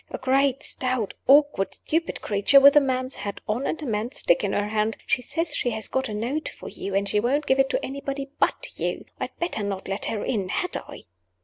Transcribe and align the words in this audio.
"A 0.09 0.17
great, 0.17 0.63
stout, 0.63 1.13
awkward, 1.27 1.75
stupid 1.75 2.21
creature, 2.23 2.59
with 2.59 2.75
a 2.75 2.79
man's 2.81 3.13
hat 3.13 3.39
on 3.47 3.67
and 3.67 3.79
a 3.83 3.85
man's 3.85 4.17
stick 4.17 4.43
in 4.43 4.51
her 4.51 4.69
hand. 4.69 4.97
She 5.05 5.21
says 5.21 5.55
she 5.55 5.69
has 5.69 5.87
got 5.87 6.09
a 6.09 6.13
note 6.15 6.49
for 6.49 6.67
you, 6.67 6.95
and 6.95 7.07
she 7.07 7.19
won't 7.19 7.45
give 7.45 7.59
it 7.59 7.69
to 7.69 7.85
anybody 7.85 8.31
but 8.39 8.79
you. 8.79 9.05
I'd 9.19 9.37
better 9.37 9.61
not 9.61 9.87
let 9.87 10.05
her 10.05 10.25
in 10.25 10.49
had 10.49 10.75
I?" 10.75 11.03